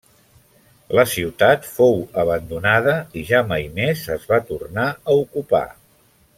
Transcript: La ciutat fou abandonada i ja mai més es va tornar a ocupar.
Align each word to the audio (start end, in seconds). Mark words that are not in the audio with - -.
La 0.99 1.03
ciutat 1.11 1.67
fou 1.73 1.93
abandonada 2.23 2.97
i 3.21 3.25
ja 3.29 3.43
mai 3.53 3.69
més 3.79 4.03
es 4.19 4.29
va 4.33 4.43
tornar 4.51 4.91
a 4.97 5.23
ocupar. 5.27 5.65